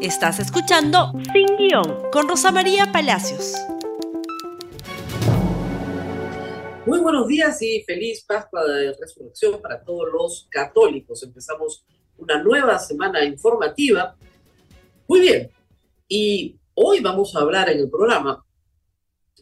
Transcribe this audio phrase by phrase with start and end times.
[0.00, 3.54] Estás escuchando Sin Guión con Rosa María Palacios.
[6.86, 11.24] Muy buenos días y feliz Pascua de Resurrección para todos los católicos.
[11.24, 11.84] Empezamos
[12.16, 14.16] una nueva semana informativa.
[15.08, 15.50] Muy bien,
[16.06, 18.46] y hoy vamos a hablar en el programa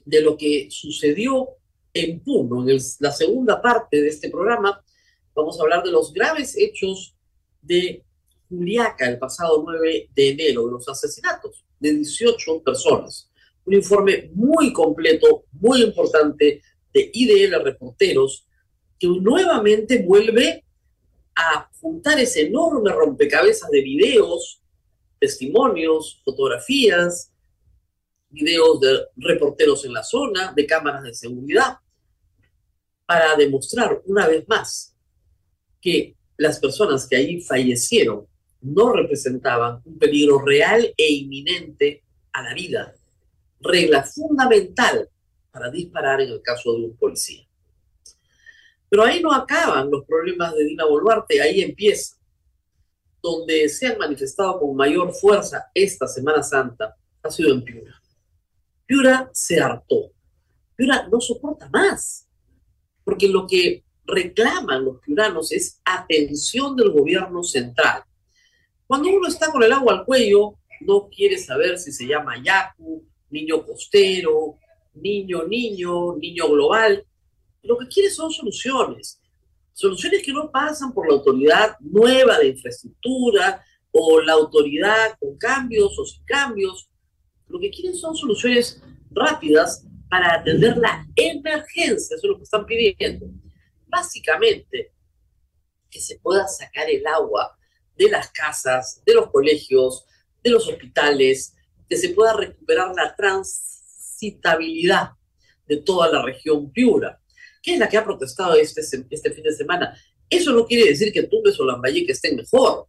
[0.07, 1.51] de lo que sucedió
[1.93, 2.67] en Puno.
[2.67, 4.83] En la segunda parte de este programa
[5.35, 7.15] vamos a hablar de los graves hechos
[7.61, 8.06] de
[8.49, 13.31] Juliaca el pasado 9 de enero, de los asesinatos de 18 personas.
[13.65, 18.47] Un informe muy completo, muy importante de IDL Reporteros,
[18.99, 20.65] que nuevamente vuelve
[21.35, 24.63] a juntar ese enorme rompecabezas de videos,
[25.19, 27.33] testimonios, fotografías,
[28.31, 31.79] videos de reporteros en la zona, de cámaras de seguridad,
[33.05, 34.97] para demostrar una vez más
[35.81, 38.27] que las personas que allí fallecieron
[38.67, 42.03] no representaban un peligro real e inminente
[42.33, 42.95] a la vida,
[43.61, 45.09] regla fundamental
[45.51, 47.47] para disparar en el caso de un policía.
[48.89, 52.17] Pero ahí no acaban los problemas de Dina Boluarte, ahí empieza.
[53.23, 58.01] Donde se han manifestado con mayor fuerza esta Semana Santa ha sido en Piura.
[58.85, 60.13] Piura se hartó.
[60.77, 62.29] Piura no soporta más,
[63.05, 68.05] porque lo que reclaman los piuranos es atención del gobierno central
[68.87, 73.05] cuando uno está con el agua al cuello, no quiere saber si se llama Yaku,
[73.31, 74.59] niño costero,
[74.95, 77.05] niño, niño, niño global.
[77.63, 79.21] Lo que quiere son soluciones.
[79.73, 85.99] Soluciones que no pasan por la autoridad nueva de infraestructura o la autoridad con cambios
[85.99, 86.89] o sin cambios.
[87.49, 92.17] Lo que quieren son soluciones rápidas para atender la emergencia.
[92.17, 93.27] Eso es lo que están pidiendo.
[93.87, 94.93] Básicamente,
[95.91, 97.56] que se pueda sacar el agua
[97.97, 100.05] de las casas, de los colegios,
[100.43, 101.55] de los hospitales,
[101.89, 105.11] que se pueda recuperar la transitabilidad
[105.67, 107.21] de toda la región Piura,
[107.63, 108.81] que es la que ha protestado este,
[109.11, 109.97] este fin de semana.
[110.29, 112.89] Eso no quiere decir que Tumbes o Lambayeque estén mejor.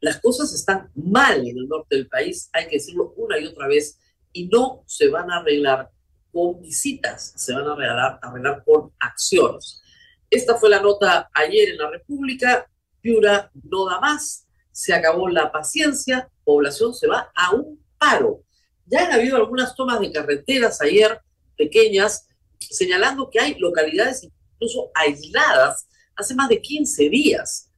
[0.00, 3.66] Las cosas están mal en el norte del país, hay que decirlo una y otra
[3.66, 3.98] vez,
[4.32, 5.90] y no se van a arreglar
[6.30, 9.80] con visitas, se van a arreglar, arreglar con acciones.
[10.28, 12.68] Esta fue la nota ayer en la República.
[13.06, 18.42] Piura no da más, se acabó la paciencia, población se va a un paro.
[18.84, 21.20] Ya han habido algunas tomas de carreteras ayer,
[21.56, 22.26] pequeñas,
[22.58, 25.86] señalando que hay localidades incluso aisladas
[26.16, 27.70] hace más de 15 días.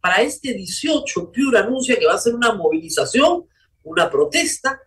[0.00, 3.44] Para este 18, Piura anuncia que va a hacer una movilización,
[3.82, 4.80] una protesta,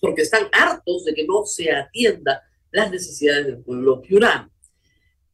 [0.00, 4.50] porque están hartos de que no se atienda las necesidades del pueblo piurano.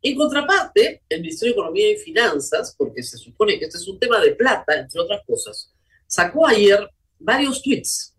[0.06, 3.98] En contraparte, el Ministerio de Economía y Finanzas, porque se supone que este es un
[3.98, 5.72] tema de plata, entre otras cosas,
[6.06, 6.86] sacó ayer
[7.18, 8.14] varios tweets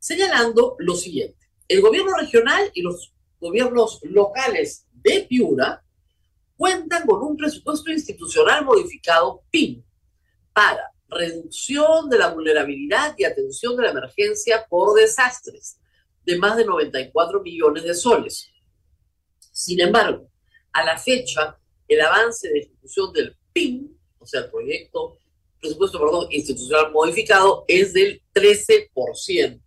[0.00, 1.48] señalando lo siguiente.
[1.68, 5.80] El gobierno regional y los gobiernos locales de Piura
[6.56, 9.84] cuentan con un presupuesto institucional modificado PIN
[10.52, 15.78] para reducción de la vulnerabilidad y atención de la emergencia por desastres
[16.24, 18.50] de más de 94 millones de soles.
[19.52, 20.28] Sin embargo,
[20.76, 25.18] a la fecha, el avance de ejecución del PIN, o sea, el proyecto,
[25.58, 29.62] presupuesto, perdón, institucional modificado, es del 13%.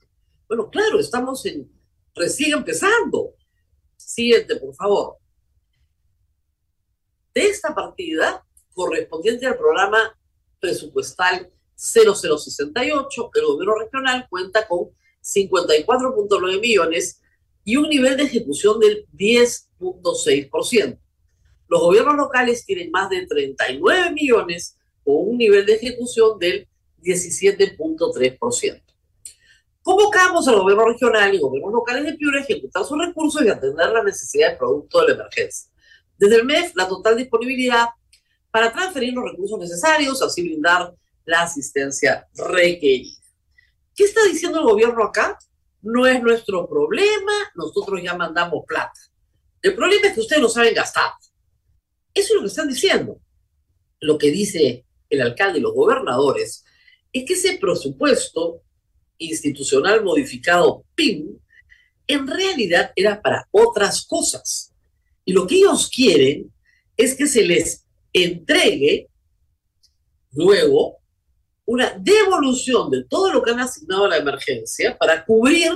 [0.48, 1.68] Bueno, claro, estamos en,
[2.14, 3.34] recién empezando.
[3.98, 5.18] Siguiente, por favor.
[7.34, 10.16] De esta partida, correspondiente al programa
[10.60, 14.90] presupuestal 0068, el gobierno regional cuenta con
[15.24, 17.22] 54.9 millones
[17.70, 21.00] y un nivel de ejecución del 10.6%.
[21.68, 26.68] Los gobiernos locales tienen más de 39 millones con un nivel de ejecución del
[27.04, 28.82] 17.3%.
[29.84, 33.92] Convocamos al gobierno regional y gobiernos locales de Piura a ejecutar sus recursos y atender
[33.92, 35.70] las necesidades producto de la emergencia.
[36.18, 37.86] Desde el MEF, la total disponibilidad
[38.50, 43.22] para transferir los recursos necesarios, así brindar la asistencia requerida.
[43.96, 45.38] ¿Qué está diciendo el gobierno acá?
[45.82, 49.00] No es nuestro problema, nosotros ya mandamos plata.
[49.62, 51.12] El problema es que ustedes no saben gastar.
[52.14, 53.20] Eso es lo que están diciendo.
[54.00, 56.64] Lo que dice el alcalde y los gobernadores
[57.12, 58.62] es que ese presupuesto
[59.18, 61.42] institucional modificado PIN
[62.08, 64.74] en realidad era para otras cosas.
[65.26, 66.52] Y lo que ellos quieren
[66.98, 69.08] es que se les entregue
[70.32, 70.99] luego
[71.70, 75.72] una devolución de todo lo que han asignado a la emergencia para cubrir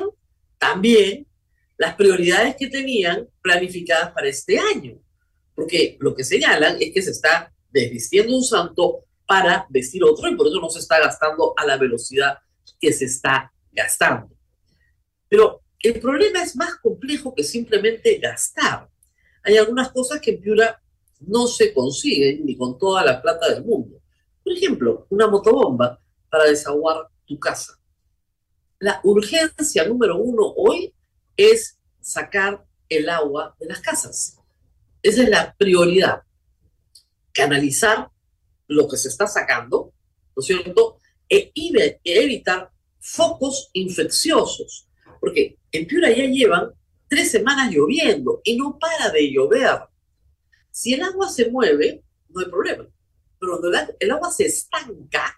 [0.58, 1.28] también
[1.78, 4.98] las prioridades que tenían planificadas para este año.
[5.54, 10.36] Porque lo que señalan es que se está desvistiendo un santo para vestir otro y
[10.36, 12.40] por eso no se está gastando a la velocidad
[12.80, 14.36] que se está gastando.
[15.30, 18.90] Pero el problema es más complejo que simplemente gastar.
[19.44, 20.82] Hay algunas cosas que en Piura
[21.20, 24.03] no se consiguen ni con toda la plata del mundo.
[24.44, 26.00] Por ejemplo, una motobomba
[26.30, 27.80] para desaguar tu casa.
[28.80, 30.94] La urgencia número uno hoy
[31.38, 34.38] es sacar el agua de las casas.
[35.02, 36.24] Esa es la prioridad.
[37.32, 38.10] Canalizar
[38.68, 39.94] lo que se está sacando,
[40.36, 41.00] ¿no es cierto?
[41.30, 41.52] E,
[42.04, 44.88] evitar focos infecciosos.
[45.20, 46.72] Porque en Piura ya llevan
[47.08, 49.80] tres semanas lloviendo y no para de llover.
[50.72, 52.88] Si el agua se mueve, no hay problema.
[53.44, 55.38] Pero cuando el agua se estanca,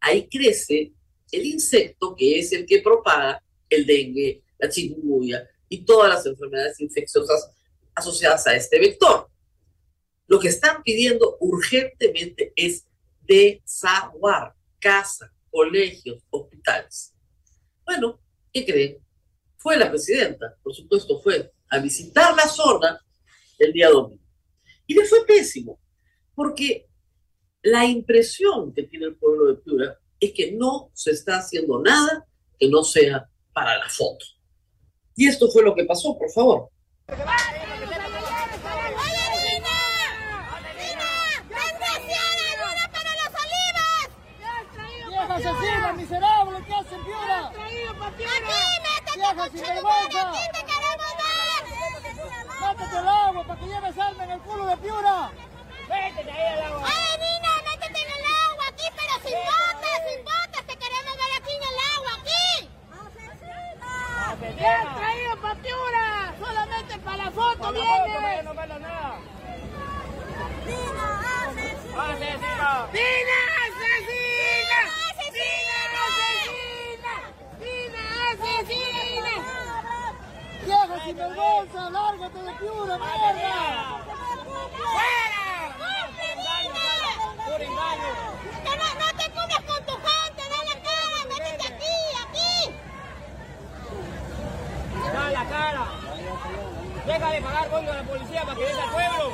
[0.00, 0.92] ahí crece
[1.30, 3.40] el insecto que es el que propaga
[3.70, 7.52] el dengue, la chikungunya y todas las enfermedades infecciosas
[7.94, 9.30] asociadas a este vector.
[10.26, 12.86] Lo que están pidiendo urgentemente es
[13.20, 17.14] desaguar casa, colegios, hospitales.
[17.84, 18.20] Bueno,
[18.52, 18.98] ¿qué creen?
[19.58, 23.00] Fue la presidenta, por supuesto, fue a visitar la zona
[23.60, 24.24] el día domingo.
[24.88, 25.78] Y le fue pésimo,
[26.34, 26.88] porque
[27.62, 32.26] la impresión que tiene el pueblo de Piura es que no se está haciendo nada
[32.58, 34.24] que no sea para la foto.
[35.16, 36.70] Y esto fue lo que pasó, por favor.
[45.32, 47.52] asesina, miserable, ¿qué hacen, Piura?
[48.02, 48.24] ¡Aquí,
[48.84, 50.30] métete con sin vergüenza!
[50.30, 51.62] ¡Aquí te queremos ver!
[52.60, 55.30] ¡Métete al agua para que lleves alma en el culo de Piura!
[55.88, 56.86] ¡Métete ahí al agua!
[56.86, 60.62] ¡Ay, Nina, métete en el agua aquí, pero sin botas, sin botas!
[60.66, 62.46] ¡Te queremos ver aquí en el agua, aquí!
[64.26, 64.54] ¡Asesina!
[64.58, 66.06] ¡Bien traído para Piura!
[66.38, 68.42] ¡Solamente para la foto viene!
[68.42, 69.18] no vale nada!
[70.66, 71.06] ¡Dina,
[71.48, 72.86] asesina!
[72.90, 73.32] ¡Asesina!
[77.58, 79.34] ¡Dina, asesina!
[80.64, 81.90] ¡Vieja sin vergüenza!
[81.90, 84.04] ¡Lárgate de Piura, mierda!
[84.76, 85.42] ¡Fuera!
[87.46, 88.12] ¡Por engaño!
[88.64, 90.42] No, no te cubres con tu gente!
[90.48, 91.18] ¡Da la cara!
[91.28, 92.52] ¡Métete aquí, aquí!
[95.12, 95.84] ¡Da la cara!
[97.06, 99.24] ¡Deja de pagar fondo a la policía para que venga al pueblo!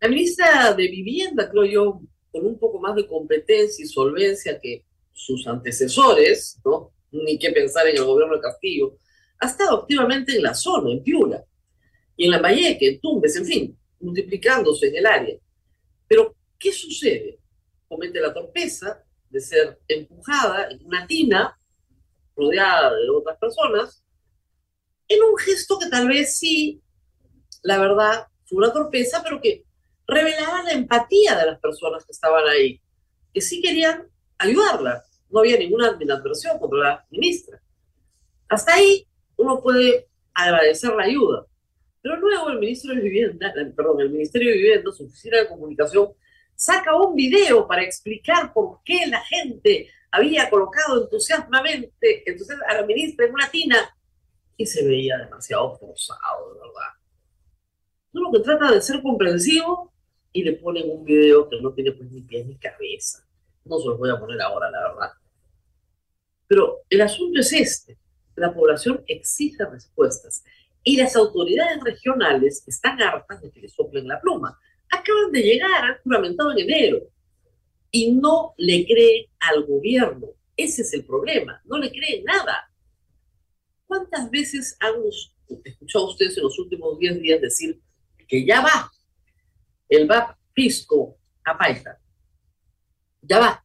[0.00, 2.00] La ministra de Vivienda, creo yo,
[2.30, 6.92] con un poco más de competencia y solvencia que sus antecesores, ¿no?
[7.12, 8.96] Ni qué pensar en el gobierno de Castillo,
[9.38, 11.44] ha estado activamente en la zona, en Piura,
[12.16, 15.36] y en la Mayeque, en Tumbes, en fin, multiplicándose en el área.
[16.08, 17.38] Pero, ¿qué sucede?
[17.88, 21.58] Comete la torpeza de ser empujada en una tina,
[22.36, 24.04] rodeada de otras personas,
[25.08, 26.80] en un gesto que tal vez sí,
[27.62, 29.64] la verdad, fue una torpeza, pero que
[30.06, 32.80] revelaba la empatía de las personas que estaban ahí,
[33.32, 34.08] que sí querían
[34.38, 35.02] ayudarla.
[35.30, 37.60] No había ninguna animadversión contra la ministra.
[38.48, 39.06] Hasta ahí
[39.36, 41.46] uno puede agradecer la ayuda.
[42.02, 46.08] Pero luego el ministro de Vivienda, perdón, el Ministerio de Vivienda, su oficina de comunicación,
[46.54, 52.86] saca un video para explicar por qué la gente había colocado entusiasmamente entonces, a la
[52.86, 53.96] ministra en una tina
[54.56, 56.90] y se veía demasiado forzado, de verdad.
[58.12, 59.91] Uno que trata de ser comprensivo
[60.32, 63.26] y le ponen un video que no tiene pues ni pies ni cabeza.
[63.64, 65.10] No se los voy a poner ahora, la verdad.
[66.46, 67.98] Pero el asunto es este.
[68.36, 70.42] La población exige respuestas
[70.82, 74.58] y las autoridades regionales están hartas de que le soplen la pluma.
[74.90, 77.00] Acaban de llegar, han juramentado en enero
[77.90, 80.28] y no le creen al gobierno.
[80.56, 82.70] Ese es el problema, no le creen nada.
[83.86, 84.94] ¿Cuántas veces han
[85.64, 87.80] escuchado ustedes en los últimos 10 días decir
[88.26, 88.90] que ya va,
[89.96, 91.98] el va Pisco a Paita.
[93.20, 93.64] Ya va.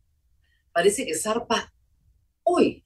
[0.71, 1.71] Parece que zarpa
[2.43, 2.83] hoy.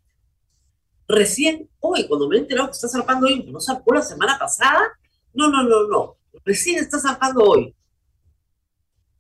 [1.07, 4.91] Recién hoy, cuando me he enterado que está zarpando hoy, no zarpó la semana pasada.
[5.33, 6.17] No, no, no, no.
[6.45, 7.75] Recién está zarpando hoy.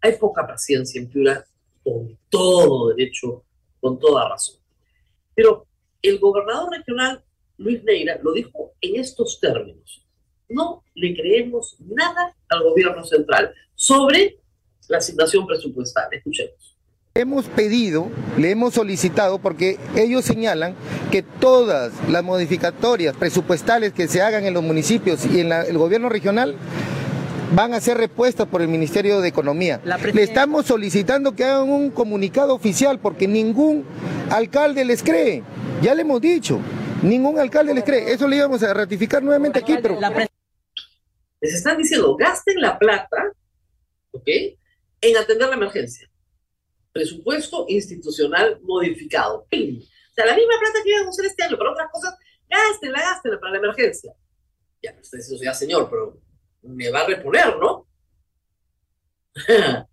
[0.01, 1.43] Hay poca paciencia en Piura,
[1.83, 3.43] con todo derecho,
[3.79, 4.57] con toda razón.
[5.33, 5.67] Pero
[6.01, 7.23] el gobernador regional,
[7.57, 10.05] Luis Neira, lo dijo en estos términos.
[10.53, 14.37] No le creemos nada al gobierno central sobre
[14.87, 16.07] la asignación presupuestal.
[16.11, 16.77] Escuchemos.
[17.13, 20.75] Hemos pedido, le hemos solicitado, porque ellos señalan
[21.11, 26.07] que todas las modificatorias presupuestales que se hagan en los municipios y en el gobierno
[26.07, 26.55] regional
[27.53, 29.81] van a ser repuestas por el Ministerio de Economía.
[30.13, 33.83] Le estamos solicitando que hagan un comunicado oficial porque ningún
[34.29, 35.43] alcalde les cree.
[35.81, 36.59] Ya le hemos dicho,
[37.03, 38.13] ningún alcalde les cree.
[38.13, 39.99] Eso le íbamos a ratificar nuevamente aquí, pero...
[41.41, 43.33] Les están diciendo, gasten la plata,
[44.11, 44.27] ¿ok?
[45.01, 46.07] En atender la emergencia.
[46.93, 49.47] presupuesto institucional modificado.
[49.49, 52.17] O sea, la misma plata que iban a usar este año para otras cosas,
[52.49, 54.13] gástenla, gástenla para la emergencia.
[54.83, 56.19] Ya, usted dice, ya señor, pero
[56.61, 57.87] me va a reponer, ¿no?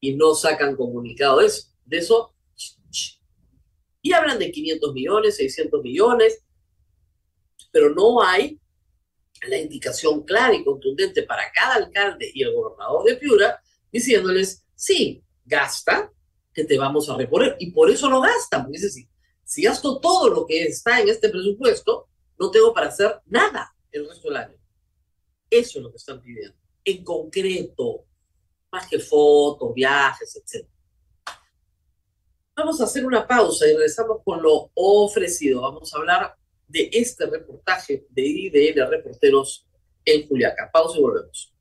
[0.00, 1.68] y no sacan comunicado de eso.
[1.84, 2.34] De eso.
[4.00, 6.42] Y hablan de 500 millones, 600 millones,
[7.70, 8.58] pero no hay
[9.46, 15.22] la indicación clara y contundente para cada alcalde y el gobernador de Piura diciéndoles, sí,
[15.44, 16.12] gasta,
[16.52, 17.56] que te vamos a reponer.
[17.60, 19.08] Y por eso no gastan, porque dice, si,
[19.44, 24.08] si gasto todo lo que está en este presupuesto, no tengo para hacer nada el
[24.08, 24.56] resto del año.
[25.50, 26.56] Eso es lo que están pidiendo.
[26.84, 28.06] En concreto,
[28.70, 30.66] más que fotos, viajes, etc.
[32.56, 35.62] Vamos a hacer una pausa y regresamos con lo ofrecido.
[35.62, 36.37] Vamos a hablar
[36.68, 39.66] de este reportaje de IDN Reporteros
[40.04, 40.70] en Juliaca.
[40.72, 41.54] Pausa y volvemos.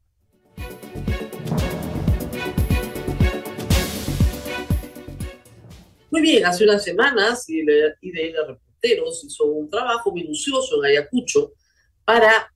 [6.10, 11.54] Muy bien, hace unas semanas IDN Reporteros hizo un trabajo minucioso en Ayacucho
[12.06, 12.52] para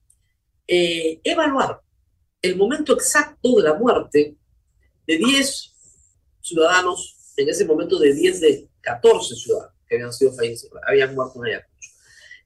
[0.67, 1.81] eh, evaluar
[2.41, 4.35] el momento exacto de la muerte
[5.05, 5.75] de 10
[6.41, 11.39] ciudadanos, en ese momento de 10 de 14 ciudadanos que habían sido fallecidos, habían muerto
[11.39, 11.70] en Ayacucho.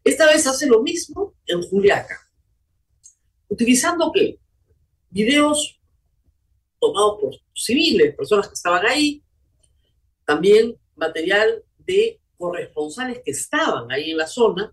[0.05, 2.29] Esta vez hace lo mismo en Juliaca,
[3.50, 4.38] utilizando qué?
[5.09, 5.81] Videos
[6.79, 9.24] tomados por civiles, personas que estaban ahí,
[10.24, 14.71] también material de corresponsales que estaban ahí en la zona,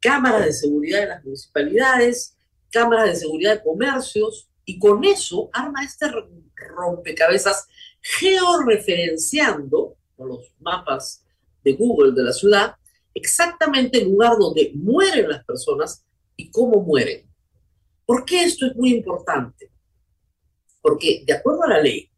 [0.00, 2.38] cámaras de seguridad de las municipalidades,
[2.70, 6.06] cámaras de seguridad de comercios, y con eso arma este
[6.74, 7.68] rompecabezas
[8.00, 11.22] georreferenciando con los mapas
[11.62, 12.76] de Google de la ciudad
[13.16, 16.04] exactamente el lugar donde mueren las personas
[16.36, 17.26] y cómo mueren.
[18.04, 19.70] ¿Por qué esto es muy importante?
[20.82, 22.10] Porque de acuerdo a la ley,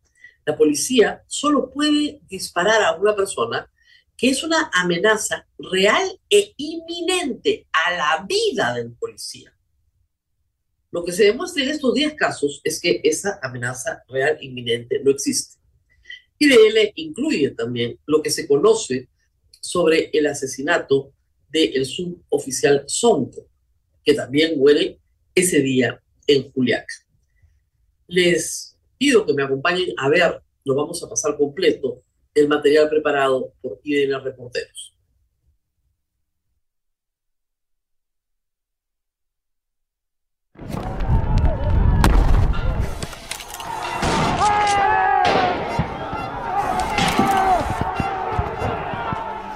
[0.45, 3.71] la policía solo puede disparar a una persona
[4.17, 9.57] que es una amenaza real e inminente a la vida del policía.
[10.91, 15.01] Lo que se demuestra en estos 10 casos es que esa amenaza real e inminente
[15.05, 15.61] no existe.
[16.39, 19.09] Y de él incluye también lo que se conoce
[19.69, 21.13] sobre el asesinato
[21.51, 23.47] del suboficial Sonco,
[24.03, 24.99] que también muere
[25.35, 26.95] ese día en Juliaca.
[28.07, 32.03] Les pido que me acompañen a ver, lo vamos a pasar completo,
[32.35, 34.95] el material preparado por IDN Reporteros.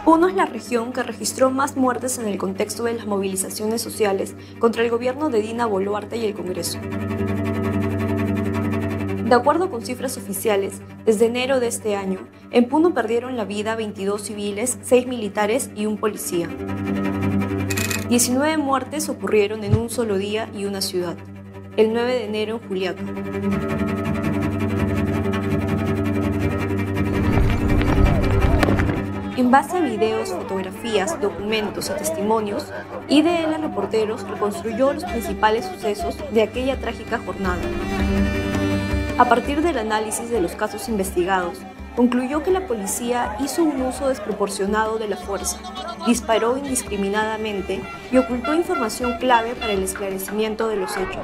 [0.04, 4.34] Puno es la región que registró más muertes en el contexto de las movilizaciones sociales
[4.58, 6.80] contra el gobierno de Dina Boluarte y el Congreso.
[9.24, 12.18] De acuerdo con cifras oficiales, desde enero de este año,
[12.50, 16.48] en Puno perdieron la vida 22 civiles, 6 militares y un policía.
[18.08, 21.16] 19 muertes ocurrieron en un solo día y una ciudad,
[21.76, 24.21] el 9 de enero en Juliaca.
[29.42, 32.72] En base a videos, fotografías, documentos y testimonios,
[33.08, 37.60] IDL Reporteros reconstruyó los principales sucesos de aquella trágica jornada.
[39.18, 41.58] A partir del análisis de los casos investigados,
[41.96, 45.58] concluyó que la policía hizo un uso desproporcionado de la fuerza,
[46.06, 47.80] disparó indiscriminadamente
[48.12, 51.16] y ocultó información clave para el esclarecimiento de los hechos.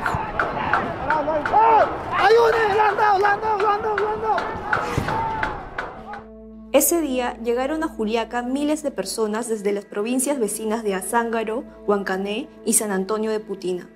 [6.73, 12.49] Ese día llegaron a Juliaca miles de personas desde las provincias vecinas de Azángaro, Huancané
[12.65, 13.89] y San Antonio de Putina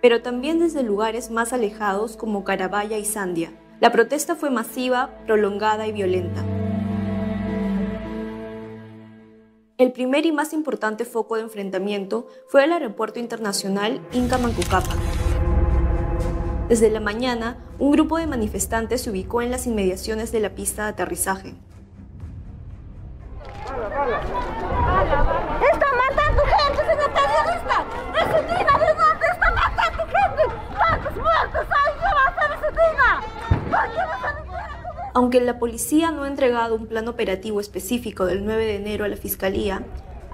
[0.00, 3.52] pero también desde lugares más alejados como Carabaya y Sandia.
[3.80, 6.44] La protesta fue masiva, prolongada y violenta.
[9.78, 14.94] El primer y más importante foco de enfrentamiento fue el aeropuerto internacional Inca Mancucapa.
[16.68, 20.84] Desde la mañana, un grupo de manifestantes se ubicó en las inmediaciones de la pista
[20.84, 21.54] de aterrizaje.
[25.72, 27.84] ¡Está matando gente, señor periodista!
[28.18, 28.26] ¡Es
[35.12, 39.08] Aunque la policía no ha entregado un plan operativo específico del 9 de enero a
[39.08, 39.82] la Fiscalía,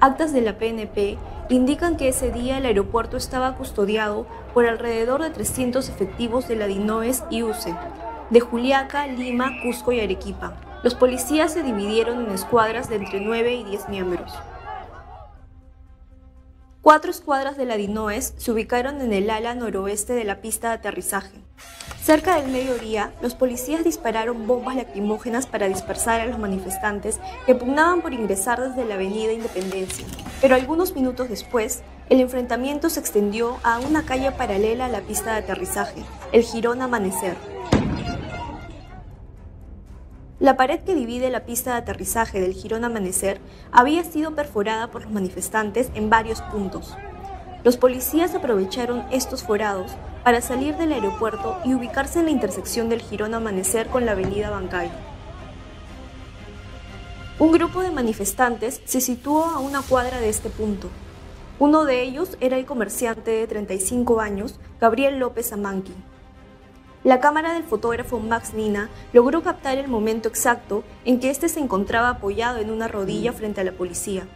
[0.00, 5.30] actas de la PNP indican que ese día el aeropuerto estaba custodiado por alrededor de
[5.30, 7.74] 300 efectivos de la DINOES y UCE,
[8.30, 10.54] de Juliaca, Lima, Cusco y Arequipa.
[10.82, 14.32] Los policías se dividieron en escuadras de entre 9 y 10 miembros.
[16.82, 20.74] Cuatro escuadras de la DINOES se ubicaron en el ala noroeste de la pista de
[20.74, 21.40] aterrizaje.
[22.00, 28.02] Cerca del mediodía, los policías dispararon bombas lacrimógenas para dispersar a los manifestantes que pugnaban
[28.02, 30.06] por ingresar desde la avenida Independencia.
[30.40, 35.32] Pero algunos minutos después, el enfrentamiento se extendió a una calle paralela a la pista
[35.32, 37.34] de aterrizaje, el Girón Amanecer.
[40.38, 43.40] La pared que divide la pista de aterrizaje del Girón Amanecer
[43.72, 46.94] había sido perforada por los manifestantes en varios puntos.
[47.64, 49.92] Los policías aprovecharon estos forados
[50.24, 54.50] para salir del aeropuerto y ubicarse en la intersección del Girón Amanecer con la avenida
[54.50, 54.90] Bancay.
[57.38, 60.90] Un grupo de manifestantes se situó a una cuadra de este punto.
[61.58, 65.94] Uno de ellos era el comerciante de 35 años, Gabriel López Amanqui.
[67.06, 71.60] La cámara del fotógrafo Max Nina logró captar el momento exacto en que éste se
[71.60, 74.26] encontraba apoyado en una rodilla frente a la policía.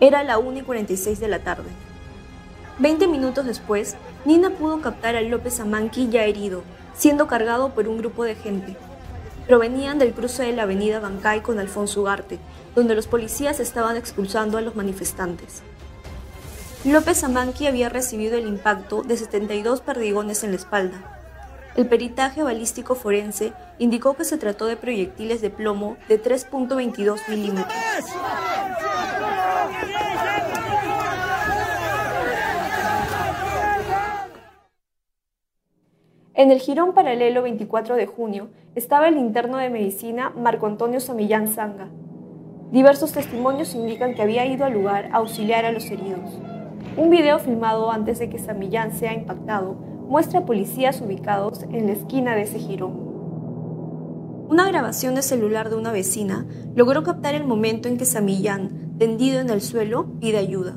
[0.00, 1.68] Era la 1 y 46 de la tarde.
[2.78, 6.62] Veinte minutos después, Nina pudo captar a López Amanqui ya herido,
[6.96, 8.74] siendo cargado por un grupo de gente.
[9.46, 12.38] Provenían del cruce de la avenida Bancay con Alfonso Ugarte,
[12.74, 15.60] donde los policías estaban expulsando a los manifestantes.
[16.86, 21.20] López Amanqui había recibido el impacto de 72 perdigones en la espalda,
[21.76, 27.74] el peritaje balístico forense indicó que se trató de proyectiles de plomo de 3.22 milímetros.
[36.36, 41.48] En el jirón paralelo 24 de junio estaba el interno de medicina Marco Antonio Samillán
[41.48, 41.88] Zanga.
[42.70, 46.38] Diversos testimonios indican que había ido al lugar a auxiliar a los heridos.
[46.96, 52.36] Un video filmado antes de que Samillán sea impactado muestra policías ubicados en la esquina
[52.36, 52.92] de ese jirón.
[54.48, 59.40] Una grabación de celular de una vecina logró captar el momento en que Samillán, tendido
[59.40, 60.76] en el suelo, pide ayuda.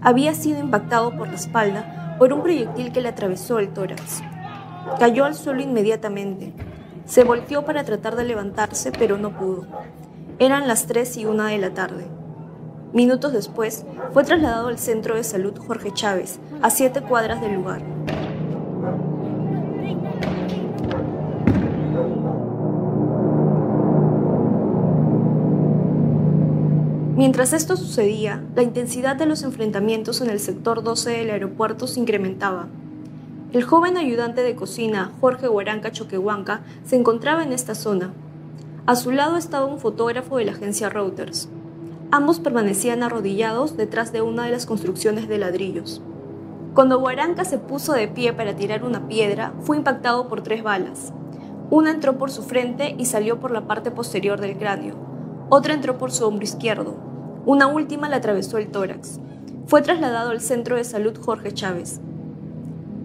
[0.00, 4.22] Había sido impactado por la espalda por un proyectil que le atravesó el tórax.
[4.98, 6.54] Cayó al suelo inmediatamente.
[7.04, 9.66] Se volteó para tratar de levantarse, pero no pudo.
[10.38, 12.06] Eran las 3 y 1 de la tarde.
[12.94, 13.84] Minutos después,
[14.14, 17.82] fue trasladado al centro de salud Jorge Chávez, a siete cuadras del lugar.
[27.20, 32.00] Mientras esto sucedía, la intensidad de los enfrentamientos en el sector 12 del aeropuerto se
[32.00, 32.68] incrementaba.
[33.52, 38.14] El joven ayudante de cocina, Jorge Huaranca Choquehuanca, se encontraba en esta zona.
[38.86, 41.50] A su lado estaba un fotógrafo de la agencia Reuters.
[42.10, 46.00] Ambos permanecían arrodillados detrás de una de las construcciones de ladrillos.
[46.72, 51.12] Cuando Huaranca se puso de pie para tirar una piedra, fue impactado por tres balas.
[51.68, 54.94] Una entró por su frente y salió por la parte posterior del cráneo.
[55.50, 57.09] Otra entró por su hombro izquierdo
[57.46, 59.18] una última le atravesó el tórax.
[59.66, 62.00] Fue trasladado al Centro de Salud Jorge Chávez.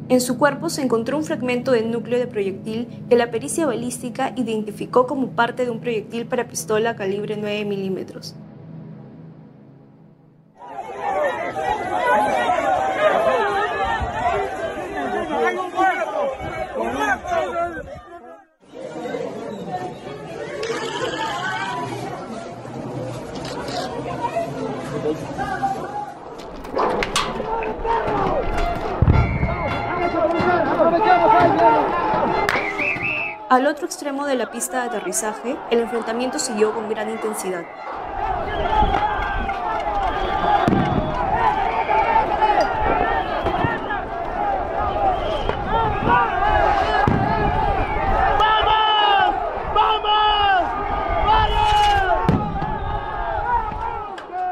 [0.07, 4.33] En su cuerpo se encontró un fragmento del núcleo de proyectil que la pericia balística
[4.35, 8.35] identificó como parte de un proyectil para pistola calibre 9 milímetros.
[33.55, 37.63] Al otro extremo de la pista de aterrizaje, el enfrentamiento siguió con gran intensidad.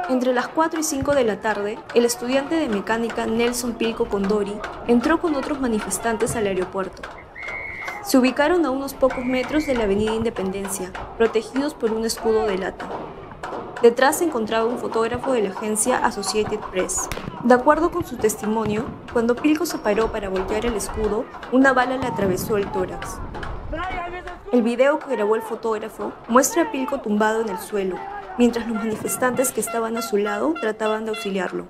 [0.07, 4.55] Entre las 4 y 5 de la tarde, el estudiante de mecánica Nelson Pilco Condori
[4.87, 7.01] entró con otros manifestantes al aeropuerto.
[8.13, 12.59] Se ubicaron a unos pocos metros de la Avenida Independencia, protegidos por un escudo de
[12.59, 12.87] lata.
[13.81, 17.09] Detrás se encontraba un fotógrafo de la agencia Associated Press.
[17.43, 21.97] De acuerdo con su testimonio, cuando Pilco se paró para voltear el escudo, una bala
[21.97, 23.17] le atravesó el tórax.
[24.51, 27.95] El video que grabó el fotógrafo muestra a Pilco tumbado en el suelo,
[28.37, 31.65] mientras los manifestantes que estaban a su lado trataban de auxiliarlo.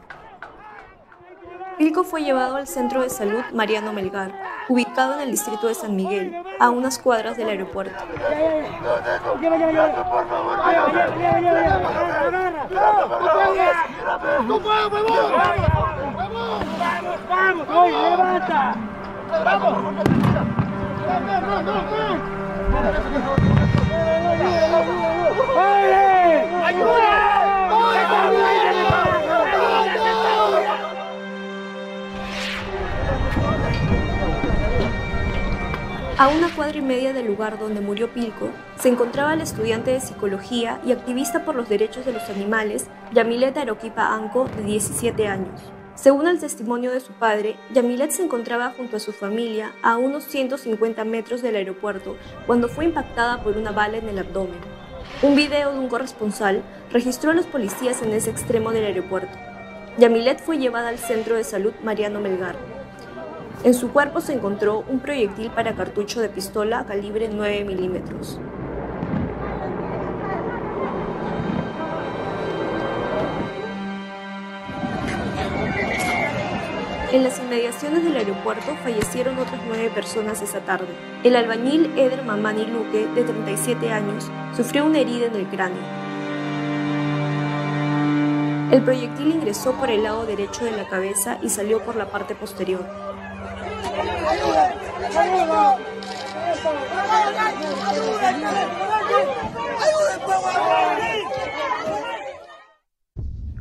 [1.78, 5.96] Pilco fue llevado al centro de salud Mariano Melgar, ubicado en el distrito de San
[5.96, 7.96] Miguel, a unas cuadras del aeropuerto.
[26.66, 27.23] ¡Ayuda!
[36.16, 38.50] A una cuadra y media del lugar donde murió Pilco,
[38.80, 43.58] se encontraba el estudiante de psicología y activista por los derechos de los animales, Yamilet
[43.58, 45.60] Aroquipa Anco, de 17 años.
[45.96, 50.26] Según el testimonio de su padre, Yamilet se encontraba junto a su familia a unos
[50.26, 54.60] 150 metros del aeropuerto cuando fue impactada por una bala en el abdomen.
[55.24, 59.36] Un video de un corresponsal registró a los policías en ese extremo del aeropuerto.
[59.98, 62.56] Yamilet fue llevada al centro de salud Mariano Melgar,
[63.64, 68.38] en su cuerpo se encontró un proyectil para cartucho de pistola calibre 9 milímetros.
[77.14, 80.88] En las inmediaciones del aeropuerto fallecieron otras nueve personas esa tarde.
[81.24, 86.04] El albañil Eder Mamani Luque, de 37 años, sufrió una herida en el cráneo.
[88.72, 92.36] El proyectil ingresó por el lado derecho de la cabeza y salió por la parte
[92.36, 93.03] posterior.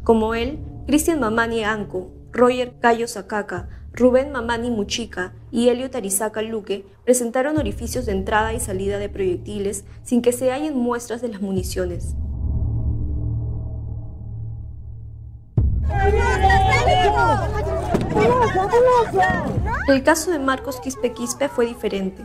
[0.05, 6.87] Como él, Cristian Mamani Anco, Roger Cayo Sakaka, Rubén Mamani Muchica y Helio Tarizaca Luque
[7.05, 11.41] presentaron orificios de entrada y salida de proyectiles sin que se hallen muestras de las
[11.41, 12.17] municiones.
[19.89, 22.25] El caso de Marcos Quispe Quispe fue diferente.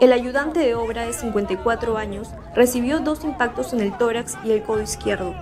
[0.00, 4.62] El ayudante de obra de 54 años recibió dos impactos en el tórax y el
[4.62, 5.34] codo izquierdo.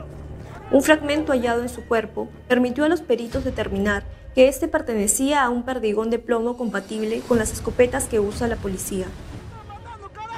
[0.71, 5.49] Un fragmento hallado en su cuerpo permitió a los peritos determinar que éste pertenecía a
[5.49, 9.07] un perdigón de plomo compatible con las escopetas que usa la policía.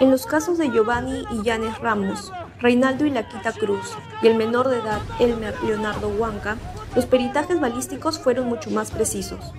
[0.00, 4.68] En los casos de Giovanni y Yanes Ramos, Reinaldo y Laquita Cruz y el menor
[4.68, 6.56] de edad Elmer Leonardo Huanca,
[6.94, 9.52] los peritajes balísticos fueron mucho más precisos.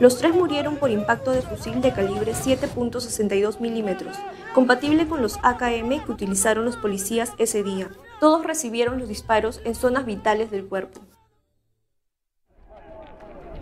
[0.00, 4.16] Los tres murieron por impacto de fusil de calibre 7.62 milímetros,
[4.52, 7.88] compatible con los AKM que utilizaron los policías ese día.
[8.18, 11.00] Todos recibieron los disparos en zonas vitales del cuerpo.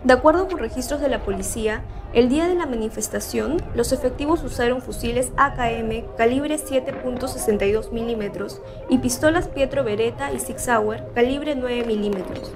[0.03, 4.81] De acuerdo con registros de la policía, el día de la manifestación, los efectivos usaron
[4.81, 12.51] fusiles AKM calibre 7.62 milímetros y pistolas Pietro Beretta y Sig Sauer calibre 9 milímetros.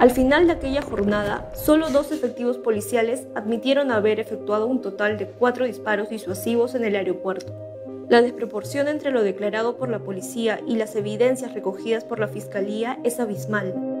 [0.00, 5.26] Al final de aquella jornada, solo dos efectivos policiales admitieron haber efectuado un total de
[5.26, 7.52] cuatro disparos disuasivos en el aeropuerto.
[8.08, 12.98] La desproporción entre lo declarado por la policía y las evidencias recogidas por la fiscalía
[13.04, 13.99] es abismal.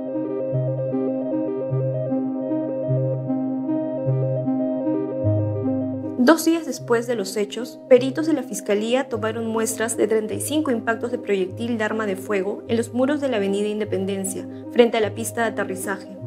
[6.22, 11.10] Dos días después de los hechos, peritos de la Fiscalía tomaron muestras de 35 impactos
[11.10, 15.00] de proyectil de arma de fuego en los muros de la Avenida Independencia, frente a
[15.00, 16.18] la pista de aterrizaje.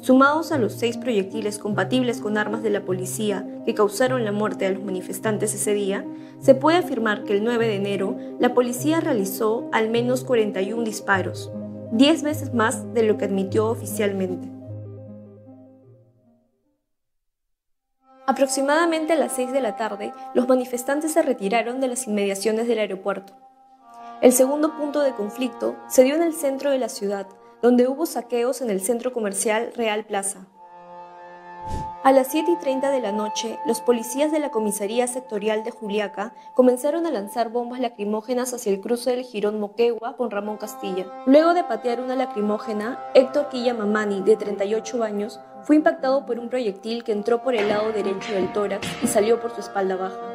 [0.00, 4.66] Sumados a los seis proyectiles compatibles con armas de la policía que causaron la muerte
[4.66, 6.04] de los manifestantes ese día,
[6.38, 11.50] se puede afirmar que el 9 de enero la policía realizó al menos 41 disparos,
[11.90, 14.53] 10 veces más de lo que admitió oficialmente.
[18.26, 22.78] Aproximadamente a las 6 de la tarde, los manifestantes se retiraron de las inmediaciones del
[22.78, 23.34] aeropuerto.
[24.22, 27.26] El segundo punto de conflicto se dio en el centro de la ciudad,
[27.60, 30.46] donde hubo saqueos en el centro comercial Real Plaza.
[32.02, 35.70] A las 7 y 30 de la noche, los policías de la comisaría sectorial de
[35.70, 41.06] Juliaca comenzaron a lanzar bombas lacrimógenas hacia el cruce del Girón Moquegua con Ramón Castilla.
[41.24, 46.50] Luego de patear una lacrimógena, Héctor Quilla Mamani, de 38 años, fue impactado por un
[46.50, 50.33] proyectil que entró por el lado derecho del tórax y salió por su espalda baja.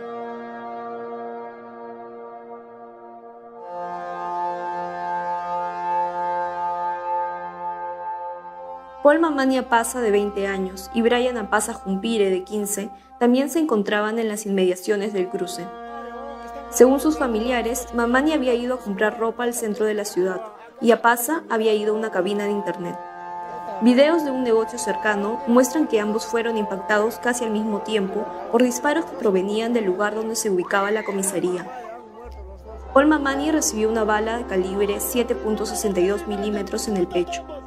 [9.02, 14.20] Paul Mamani Apaza, de 20 años, y Brian Apaza Jumpire, de 15, también se encontraban
[14.20, 15.66] en las inmediaciones del cruce.
[16.70, 20.42] Según sus familiares, Mamani había ido a comprar ropa al centro de la ciudad
[20.82, 23.00] y Apaza había ido a una cabina de internet.
[23.82, 28.62] Videos de un negocio cercano muestran que ambos fueron impactados casi al mismo tiempo por
[28.62, 31.66] disparos que provenían del lugar donde se ubicaba la comisaría.
[32.94, 37.59] Paul Mamani recibió una bala de calibre 7.62 milímetros en el pecho.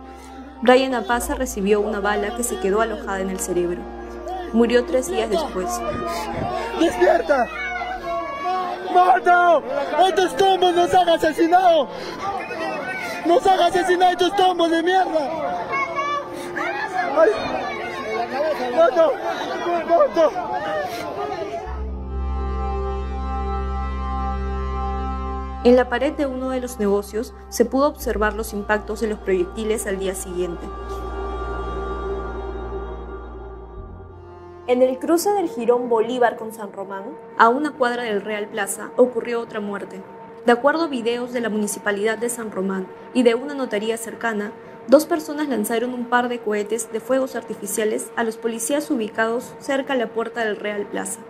[0.63, 3.81] Brian Apaza recibió una bala que se quedó alojada en el cerebro.
[4.53, 5.69] Murió tres días después.
[6.79, 7.49] ¡Despierta!
[8.95, 9.61] ¡Mata!
[10.07, 11.89] ¡Estos tombos nos han asesinado!
[13.27, 15.31] ¡Nos han asesinado estos tombos de mierda!
[17.19, 17.31] ¡Ay!
[18.77, 19.13] ¡Mato!
[19.89, 20.33] ¡Mato!
[25.65, 29.21] En la pared de uno de los negocios se pudo observar los impactos de los
[29.21, 30.67] proyectiles al día siguiente.
[34.67, 37.05] En el cruce del Girón Bolívar con San Román,
[37.39, 40.03] a una cuadra del Real Plaza, ocurrió otra muerte.
[40.47, 44.51] De acuerdo a videos de la Municipalidad de San Román y de una notaría cercana,
[44.89, 49.93] dos personas lanzaron un par de cohetes de fuegos artificiales a los policías ubicados cerca
[49.93, 51.21] a la puerta del Real Plaza.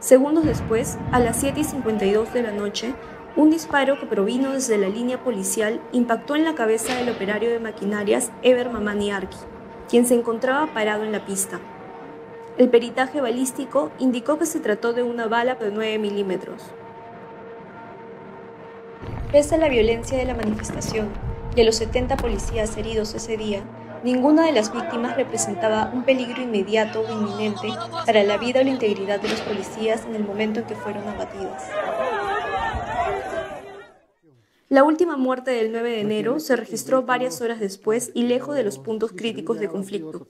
[0.00, 2.94] Segundos después, a las 7 y 52 de la noche,
[3.34, 7.60] un disparo que provino desde la línea policial impactó en la cabeza del operario de
[7.60, 9.38] maquinarias Ever Mamani Arki,
[9.88, 11.58] quien se encontraba parado en la pista.
[12.58, 16.62] El peritaje balístico indicó que se trató de una bala de 9 milímetros.
[19.30, 21.08] Pese a la violencia de la manifestación
[21.56, 23.62] y a los 70 policías heridos ese día,
[24.04, 27.68] ninguna de las víctimas representaba un peligro inmediato o inminente
[28.04, 31.08] para la vida o la integridad de los policías en el momento en que fueron
[31.08, 31.70] abatidas.
[34.72, 38.62] La última muerte del 9 de enero se registró varias horas después y lejos de
[38.62, 40.26] los puntos críticos de conflicto.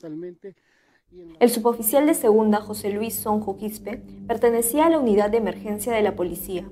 [1.39, 6.03] El suboficial de segunda José Luis Sonjo Quispe pertenecía a la unidad de emergencia de
[6.03, 6.69] la policía.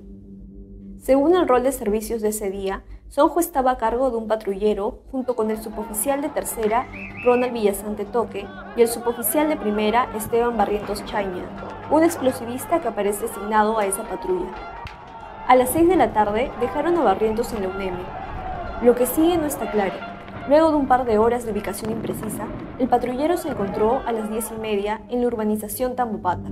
[0.97, 5.03] Según el rol de servicios de ese día, Sonjo estaba a cargo de un patrullero
[5.09, 6.89] junto con el suboficial de tercera
[7.23, 11.45] Ronald Villasante Toque y el suboficial de primera Esteban Barrientos Chaña,
[11.89, 14.51] un explosivista que aparece asignado a esa patrulla.
[15.51, 17.93] A las 6 de la tarde dejaron a Barrientos en la UNEM.
[18.83, 19.95] Lo que sigue no está claro.
[20.47, 22.45] Luego de un par de horas de ubicación imprecisa,
[22.79, 26.49] el patrullero se encontró a las diez y media en la urbanización Tambopata.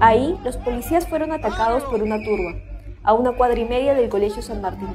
[0.00, 2.54] Ahí, los policías fueron atacados por una turba,
[3.02, 4.88] a una cuadra y media del Colegio San Martín.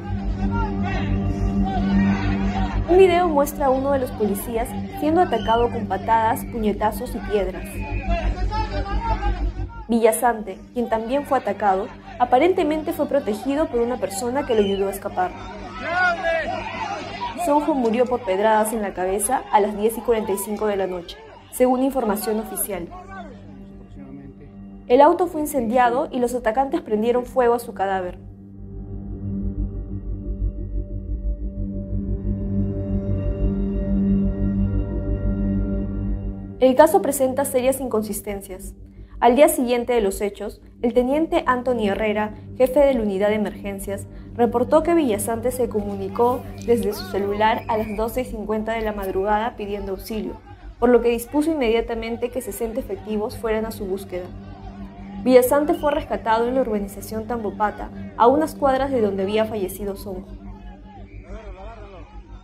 [2.90, 4.68] Un video muestra a uno de los policías
[5.00, 7.68] siendo atacado con patadas, puñetazos y piedras.
[9.88, 11.88] Villasante, quien también fue atacado,
[12.20, 15.32] aparentemente fue protegido por una persona que lo ayudó a escapar.
[17.46, 21.18] Sonjo murió por pedradas en la cabeza a las 10 y 45 de la noche,
[21.52, 22.90] según información oficial.
[24.88, 28.18] El auto fue incendiado y los atacantes prendieron fuego a su cadáver.
[36.60, 38.74] El caso presenta serias inconsistencias.
[39.20, 43.36] Al día siguiente de los hechos, el teniente Anthony Herrera, jefe de la unidad de
[43.36, 49.56] emergencias, reportó que Villasante se comunicó desde su celular a las 12.50 de la madrugada
[49.56, 50.34] pidiendo auxilio,
[50.78, 54.26] por lo que dispuso inmediatamente que 60 efectivos fueran a su búsqueda.
[55.24, 60.30] Villasante fue rescatado en la urbanización Tambopata, a unas cuadras de donde había fallecido Sonjo.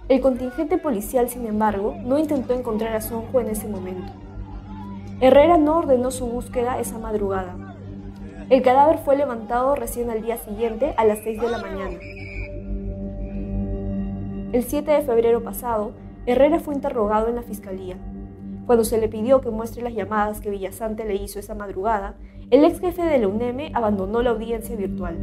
[0.09, 4.11] El contingente policial, sin embargo, no intentó encontrar a Sonjo en ese momento.
[5.19, 7.75] Herrera no ordenó su búsqueda esa madrugada.
[8.49, 11.97] El cadáver fue levantado recién al día siguiente a las 6 de la mañana.
[14.51, 15.93] El 7 de febrero pasado,
[16.25, 17.97] Herrera fue interrogado en la fiscalía.
[18.65, 22.15] Cuando se le pidió que muestre las llamadas que Villasante le hizo esa madrugada,
[22.51, 25.17] el ex jefe de la UNEM abandonó la audiencia virtual.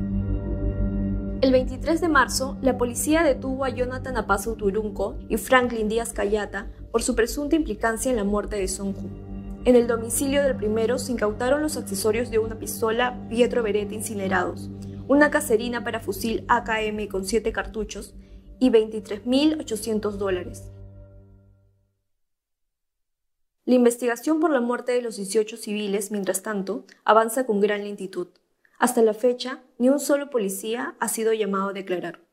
[1.40, 6.66] El 23 de marzo, la policía detuvo a Jonathan Apazo Turunco y Franklin Díaz Cayata
[6.90, 9.29] por su presunta implicancia en la muerte de Sonju.
[9.66, 14.70] En el domicilio del primero se incautaron los accesorios de una pistola Pietro Beretta incinerados,
[15.06, 18.14] una caserina para fusil AKM con 7 cartuchos
[18.58, 20.70] y 23.800 dólares.
[23.66, 28.28] La investigación por la muerte de los 18 civiles, mientras tanto, avanza con gran lentitud.
[28.78, 32.29] Hasta la fecha, ni un solo policía ha sido llamado a declarar.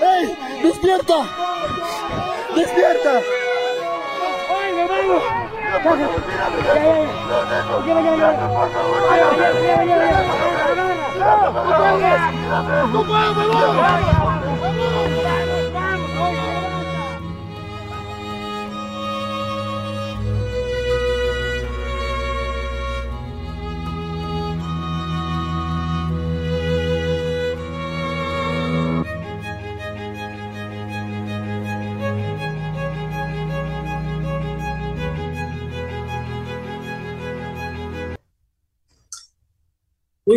[0.00, 0.36] ¡Ey!
[0.62, 1.26] ¡Despierta!
[2.54, 3.20] ¡Despierta!
[4.48, 5.22] ¡Ay, me vengo!
[12.92, 14.27] ¡No puedo, me voy!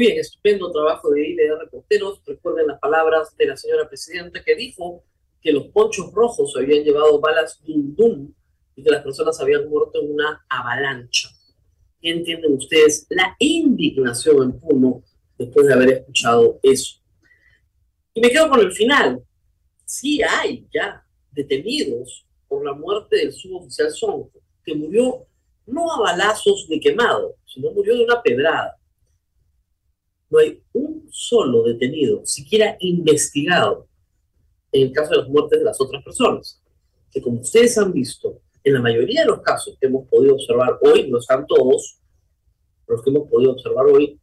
[0.02, 2.22] Bien, estupendo trabajo de IDR Reporteros.
[2.26, 5.04] Recuerden las palabras de la señora presidenta que dijo
[5.40, 8.34] que los ponchos rojos habían llevado balas dum dum
[8.76, 11.30] y que las personas habían muerto en una avalancha.
[12.02, 13.06] ¿Qué entienden ustedes?
[13.12, 15.04] La indignación en Puno
[15.38, 17.00] después de haber escuchado eso.
[18.16, 19.24] Y me quedo con el final.
[19.86, 25.28] Sí hay ya detenidos por la muerte del suboficial Sonco, que murió
[25.68, 28.81] no a balazos ni quemado, sino murió de una pedrada.
[30.32, 33.88] No hay un solo detenido, siquiera investigado,
[34.72, 36.62] en el caso de las muertes de las otras personas.
[37.12, 40.80] Que como ustedes han visto, en la mayoría de los casos que hemos podido observar
[40.82, 42.00] hoy, no están todos,
[42.88, 44.20] los que hemos podido observar hoy,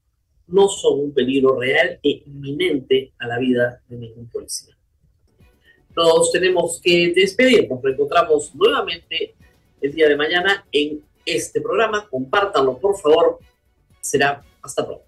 [0.46, 4.74] no son un peligro real e inminente a la vida de ningún policía.
[5.94, 9.34] Nos tenemos que despedir, nos reencontramos nuevamente
[9.80, 12.08] el día de mañana en este programa.
[12.08, 13.38] Compártanlo, por favor.
[14.00, 15.07] Será hasta pronto.